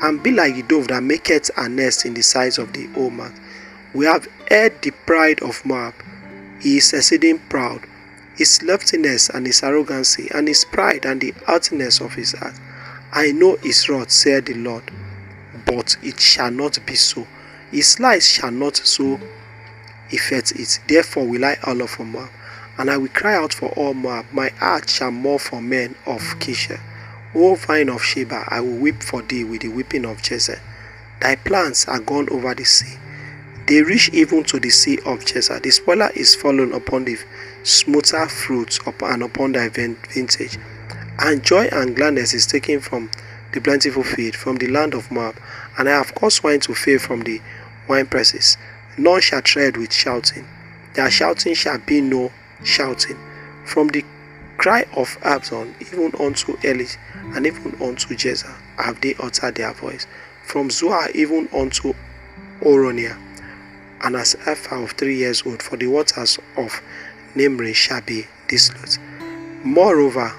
and 0.02 0.22
be 0.22 0.30
like 0.30 0.54
the 0.54 0.62
dove 0.62 0.88
that 0.88 1.02
maketh 1.02 1.50
a 1.56 1.68
nest 1.68 2.04
in 2.04 2.14
the 2.14 2.22
sides 2.22 2.58
of 2.58 2.72
the 2.72 2.86
man. 3.10 3.32
We 3.94 4.04
have 4.06 4.28
heard 4.50 4.82
the 4.82 4.90
pride 4.90 5.42
of 5.42 5.64
Moab. 5.64 5.94
He 6.60 6.78
is 6.78 6.92
exceeding 6.92 7.38
proud, 7.48 7.82
his 8.36 8.62
loftiness 8.62 9.28
and 9.30 9.46
his 9.46 9.62
arrogancy, 9.62 10.28
and 10.34 10.48
his 10.48 10.64
pride 10.64 11.04
and 11.06 11.20
the 11.20 11.32
haughtiness 11.46 12.00
of 12.00 12.14
his 12.14 12.32
heart. 12.32 12.54
I 13.12 13.32
know 13.32 13.56
his 13.56 13.88
wrath, 13.88 14.10
saith 14.10 14.46
the 14.46 14.54
Lord, 14.54 14.84
but 15.64 15.96
it 16.02 16.20
shall 16.20 16.50
not 16.50 16.78
be 16.84 16.94
so. 16.94 17.26
His 17.70 17.98
lies 17.98 18.28
shall 18.28 18.50
not 18.50 18.76
so 18.76 19.18
effect 20.10 20.52
it. 20.52 20.80
Therefore 20.86 21.26
will 21.26 21.44
I 21.44 21.54
holler 21.54 21.86
for 21.86 22.04
Moab, 22.04 22.30
and 22.78 22.90
I 22.90 22.96
will 22.98 23.08
cry 23.08 23.34
out 23.36 23.54
for 23.54 23.68
all 23.70 23.94
Moab. 23.94 24.26
My 24.32 24.50
heart 24.50 24.90
shall 24.90 25.10
mourn 25.10 25.38
for 25.38 25.62
men 25.62 25.94
of 26.04 26.20
Kisha. 26.38 26.80
O 27.34 27.54
vine 27.54 27.88
of 27.88 28.02
Sheba, 28.02 28.44
I 28.48 28.60
will 28.60 28.76
weep 28.76 29.02
for 29.02 29.22
thee 29.22 29.44
with 29.44 29.62
the 29.62 29.68
weeping 29.68 30.04
of 30.04 30.18
Jezer. 30.18 30.60
Thy 31.20 31.36
plants 31.36 31.86
are 31.88 31.98
gone 31.98 32.28
over 32.30 32.54
the 32.54 32.64
sea. 32.64 32.96
They 33.66 33.82
reach 33.82 34.10
even 34.12 34.44
to 34.44 34.60
the 34.60 34.70
sea 34.70 34.98
of 34.98 35.24
Jezer. 35.24 35.60
The 35.60 35.70
spoiler 35.70 36.10
is 36.14 36.34
fallen 36.34 36.72
upon 36.72 37.04
the 37.04 37.18
smoother 37.64 38.28
fruits 38.28 38.78
and 38.86 39.22
upon 39.22 39.52
thy 39.52 39.68
vintage. 39.68 40.58
And 41.18 41.42
joy 41.42 41.68
and 41.72 41.96
gladness 41.96 42.32
is 42.32 42.46
taken 42.46 42.80
from 42.80 43.10
the 43.52 43.60
plentiful 43.60 44.04
field, 44.04 44.36
from 44.36 44.56
the 44.56 44.68
land 44.68 44.94
of 44.94 45.10
Moab. 45.10 45.36
And 45.78 45.88
I 45.88 45.92
have 45.92 46.14
caused 46.14 46.44
wine 46.44 46.60
to 46.60 46.74
fail 46.74 46.98
from 46.98 47.22
the 47.22 47.40
wine 47.88 48.06
presses. 48.06 48.56
None 48.96 49.20
shall 49.20 49.42
tread 49.42 49.76
with 49.76 49.92
shouting. 49.92 50.46
Their 50.94 51.10
shouting 51.10 51.54
shall 51.54 51.78
be 51.78 52.00
no 52.00 52.32
shouting. 52.62 53.18
From 53.64 53.88
the 53.88 54.04
cry 54.58 54.84
of 54.96 55.16
Absalom, 55.22 55.74
even 55.80 56.12
unto 56.18 56.56
Elish, 56.58 56.96
and 57.34 57.46
even 57.46 57.72
unto 57.82 58.14
Jezer, 58.14 58.54
have 58.76 59.00
they 59.00 59.14
uttered 59.18 59.56
their 59.56 59.72
voice. 59.72 60.06
From 60.44 60.70
Zoar 60.70 61.10
even 61.10 61.48
unto 61.52 61.94
Oronia, 62.60 63.16
and 64.02 64.16
as 64.16 64.34
Ephah 64.46 64.82
of 64.84 64.92
three 64.92 65.16
years 65.16 65.42
old, 65.44 65.62
for 65.62 65.76
the 65.76 65.86
waters 65.86 66.38
of 66.56 66.80
Nimri 67.34 67.74
shall 67.74 68.00
be 68.00 68.26
desolate. 68.48 68.98
Moreover, 69.64 70.32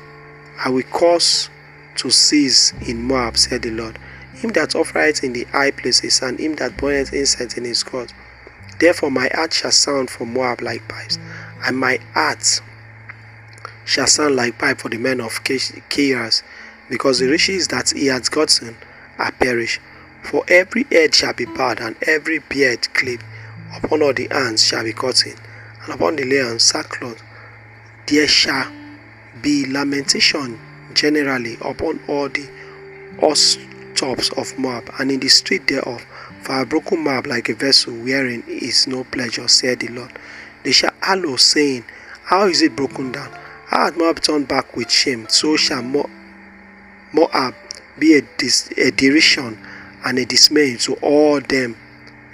I 0.64 0.70
will 0.70 0.84
cause 0.84 1.50
to 1.96 2.10
cease 2.10 2.74
in 2.88 3.02
Moab, 3.02 3.38
said 3.38 3.64
the 3.64 3.72
Lord, 3.72 4.00
him 4.34 4.52
that 4.52 4.76
offereth 4.76 5.24
in 5.24 5.34
the 5.34 5.44
high 5.46 5.72
places, 5.72 6.22
and 6.22 6.40
him 6.40 6.56
that 6.56 6.78
burneth 6.78 7.14
incense 7.14 7.58
in 7.58 7.66
his 7.66 7.84
court. 7.84 8.14
Therefore 8.80 9.12
my 9.12 9.30
heart 9.34 9.54
shall 9.54 9.72
sound 9.72 10.10
for 10.10 10.26
Moab 10.26 10.62
like 10.62 10.88
pipes, 10.88 11.18
and 11.66 11.78
my 11.78 12.00
heart 12.14 12.62
shall 13.88 14.06
sound 14.06 14.36
like 14.36 14.60
pipe 14.60 14.79
for 14.79 14.89
the 14.89 14.98
men 14.98 15.22
of 15.22 15.41
Keiras, 15.46 16.43
because 16.89 17.19
the 17.19 17.28
riches 17.28 17.69
that 17.69 17.91
he 17.91 18.08
hath 18.08 18.30
gotten 18.30 18.76
are 19.17 19.32
perished. 19.32 19.80
For 20.23 20.43
every 20.50 20.86
head 20.91 21.15
shall 21.15 21.34
be 21.34 21.45
bowed, 21.45 21.80
and 21.80 21.95
every 22.02 22.39
beard 22.39 22.93
clipped, 22.93 23.23
upon 23.73 24.02
all 24.02 24.13
the 24.13 24.28
hands 24.30 24.63
shall 24.63 24.84
be 24.84 24.91
cut 24.91 25.26
in, 25.26 25.36
and 25.84 25.93
upon 25.93 26.17
the 26.17 26.26
lions 26.26 26.63
sackcloth. 26.63 27.23
There 28.08 28.28
shall 28.28 28.69
be 29.41 29.65
lamentation 29.65 30.60
generally 30.93 31.58
upon 31.62 32.02
all 32.10 32.28
the 32.28 32.50
horse 33.19 33.58
tops 33.95 34.30
of 34.32 34.58
Moab, 34.60 34.91
and 35.00 35.10
in 35.12 35.21
the 35.21 35.30
street 35.30 35.65
thereof. 35.67 36.06
For 36.41 36.54
have 36.54 36.69
broken 36.69 37.00
Moab 37.00 37.26
like 37.26 37.47
a 37.47 37.54
vessel 37.54 37.93
wherein 37.93 38.43
is 38.47 38.86
no 38.86 39.06
pleasure, 39.06 39.47
said 39.47 39.80
the 39.80 39.88
Lord. 39.88 40.12
They 40.63 40.73
shall 40.73 40.93
hallow, 41.02 41.38
saying, 41.38 41.86
How 42.23 42.47
is 42.47 42.62
it 42.62 42.76
broken 42.76 43.13
down? 43.13 43.32
Hath 43.69 43.97
Moab 43.97 44.21
turned 44.21 44.47
back 44.47 44.75
with 44.75 44.89
shame? 44.89 45.27
So 45.30 45.58
shall 45.58 45.84
Moab 45.84 47.56
be 47.99 48.17
a, 48.17 48.21
dis- 48.38 48.71
a 48.77 48.91
derision 48.91 49.58
and 50.06 50.17
a 50.19 50.25
dismay 50.25 50.77
to 50.77 50.93
all 50.95 51.41
them 51.41 51.75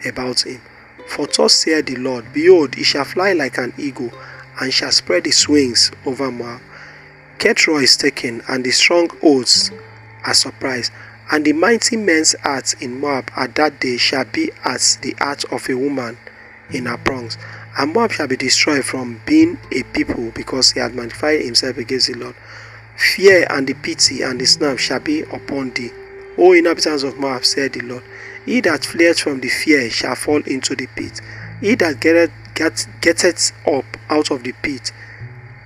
about 0.05 0.45
him. 0.45 0.61
For 1.07 1.27
thus 1.27 1.55
saith 1.55 1.87
the 1.87 1.95
Lord, 1.95 2.31
Behold, 2.33 2.75
he 2.75 2.83
shall 2.83 3.05
fly 3.05 3.33
like 3.33 3.57
an 3.57 3.73
eagle, 3.77 4.11
and 4.59 4.73
shall 4.73 4.91
spread 4.91 5.25
his 5.25 5.47
wings 5.47 5.91
over 6.05 6.31
Moab. 6.31 6.61
Ketroa 7.39 7.83
is 7.83 7.97
taken, 7.97 8.41
and 8.47 8.63
the 8.63 8.71
strong 8.71 9.09
oaths 9.21 9.71
are 10.25 10.33
surprised. 10.33 10.91
And 11.31 11.45
the 11.45 11.53
mighty 11.53 11.97
men's 11.97 12.35
hearts 12.43 12.73
in 12.73 12.99
Moab 12.99 13.31
at 13.35 13.55
that 13.55 13.79
day 13.79 13.97
shall 13.97 14.25
be 14.25 14.51
as 14.63 14.97
the 14.97 15.15
heart 15.19 15.43
of 15.51 15.67
a 15.69 15.73
woman 15.75 16.17
in 16.69 16.85
her 16.85 16.97
prongs. 16.97 17.37
And 17.77 17.93
Moab 17.93 18.11
shall 18.11 18.27
be 18.27 18.37
destroyed 18.37 18.85
from 18.85 19.21
being 19.25 19.57
a 19.71 19.83
people 19.83 20.31
because 20.35 20.71
he 20.71 20.79
had 20.79 20.93
magnified 20.93 21.41
himself 21.41 21.77
against 21.77 22.07
the 22.07 22.13
Lord. 22.13 22.35
Fear 22.95 23.47
and 23.49 23.65
the 23.65 23.73
pity 23.73 24.21
and 24.21 24.39
the 24.39 24.45
snap 24.45 24.77
shall 24.77 24.99
be 24.99 25.21
upon 25.21 25.71
thee. 25.71 25.91
O 26.37 26.53
inhabitants 26.53 27.03
of 27.03 27.17
Moab, 27.17 27.45
said 27.45 27.73
the 27.73 27.81
Lord. 27.81 28.03
He 28.45 28.59
that 28.61 28.85
fleeth 28.85 29.19
from 29.19 29.39
the 29.39 29.49
fear 29.49 29.89
shall 29.89 30.15
fall 30.15 30.41
into 30.43 30.75
the 30.75 30.87
pit. 30.87 31.21
He 31.61 31.75
that 31.75 31.99
getteth, 31.99 32.31
get, 32.53 32.87
getteth 33.01 33.51
up 33.65 33.85
out 34.09 34.31
of 34.31 34.43
the 34.43 34.51
pit 34.61 34.91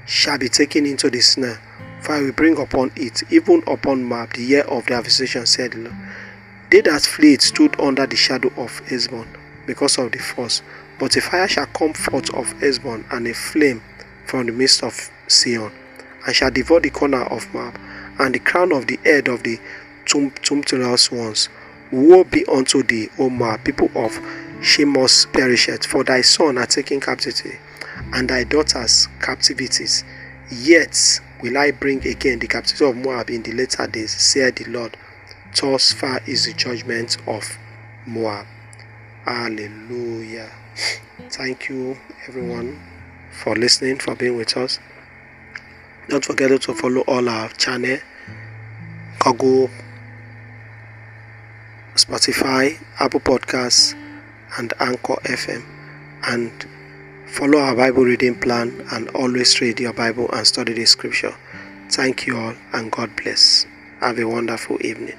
shall 0.05 0.37
be 0.37 0.47
taken 0.47 0.85
into 0.85 1.09
the 1.09 1.19
snare. 1.19 1.59
For 2.01 2.13
I 2.13 2.21
will 2.21 2.31
bring 2.31 2.57
upon 2.57 2.91
it, 2.95 3.23
even 3.31 3.63
upon 3.67 4.03
Moab, 4.03 4.33
the 4.33 4.43
year 4.43 4.61
of 4.63 4.85
their 4.85 5.01
visitation, 5.01 5.45
said 5.45 5.71
the 5.71 5.79
Lord. 5.79 5.95
They 6.69 6.81
that 6.81 7.01
fled 7.01 7.41
stood 7.41 7.79
under 7.79 8.05
the 8.05 8.15
shadow 8.15 8.51
of 8.55 8.79
Heshbon, 8.87 9.27
because 9.65 9.97
of 9.97 10.11
the 10.11 10.19
force. 10.19 10.61
But 10.99 11.15
a 11.15 11.21
fire 11.21 11.47
shall 11.47 11.67
come 11.67 11.93
forth 11.93 12.33
of 12.33 12.53
Heshbon, 12.59 13.05
and 13.11 13.27
a 13.27 13.33
flame 13.33 13.81
from 14.25 14.47
the 14.47 14.51
midst 14.51 14.83
of 14.83 15.09
Sion, 15.27 15.71
and 16.25 16.35
shall 16.35 16.51
devour 16.51 16.79
the 16.79 16.89
corner 16.89 17.23
of 17.23 17.53
Moab, 17.53 17.79
and 18.19 18.33
the 18.33 18.39
crown 18.39 18.71
of 18.71 18.87
the 18.87 18.99
head 19.03 19.27
of 19.27 19.43
the 19.43 19.59
tumultuous 20.05 21.11
ones. 21.11 21.49
Woe 21.91 22.23
be 22.23 22.45
unto 22.45 22.83
thee, 22.83 23.09
O 23.19 23.29
Moab, 23.29 23.63
people 23.63 23.89
of 23.95 24.19
Chemosh 24.61 25.31
perisheth, 25.31 25.85
for 25.85 26.03
thy 26.03 26.21
son 26.21 26.57
are 26.57 26.65
taken 26.65 26.99
captivity, 26.99 27.57
and 28.13 28.29
thy 28.29 28.43
daughters 28.43 29.07
captivities. 29.21 30.03
Yet 30.49 31.19
will 31.41 31.57
I 31.57 31.71
bring 31.71 32.05
again 32.07 32.39
the 32.39 32.47
captivity 32.47 32.85
of 32.85 32.97
Moab 32.97 33.29
in 33.29 33.43
the 33.43 33.51
later 33.51 33.85
days, 33.85 34.11
saith 34.11 34.55
the 34.55 34.65
Lord. 34.65 34.97
Thus 35.59 35.93
far 35.93 36.21
is 36.25 36.45
the 36.45 36.53
judgment 36.53 37.17
of 37.27 37.57
Moab. 38.05 38.47
Hallelujah. 39.25 40.49
Thank 41.29 41.69
you, 41.69 41.97
everyone, 42.27 42.81
for 43.31 43.55
listening, 43.55 43.99
for 43.99 44.15
being 44.15 44.37
with 44.37 44.55
us. 44.57 44.79
Don't 46.09 46.23
forget 46.23 46.61
to 46.61 46.73
follow 46.73 47.01
all 47.01 47.27
our 47.27 47.49
channel, 47.49 47.99
Google, 49.19 49.69
Spotify, 51.95 52.81
Apple 52.99 53.19
Podcasts, 53.19 53.93
and 54.57 54.73
Anchor 54.79 55.15
FM. 55.25 55.63
And 56.23 56.65
Follow 57.27 57.59
our 57.59 57.75
Bible 57.75 58.03
reading 58.05 58.39
plan 58.39 58.87
and 58.91 59.09
always 59.09 59.59
read 59.61 59.79
your 59.79 59.93
Bible 59.93 60.27
and 60.31 60.47
study 60.47 60.73
the 60.73 60.85
scripture. 60.85 61.35
Thank 61.89 62.25
you 62.25 62.37
all 62.37 62.53
and 62.73 62.89
God 62.89 63.15
bless. 63.15 63.67
Have 63.99 64.17
a 64.17 64.23
wonderful 64.23 64.77
evening. 64.83 65.17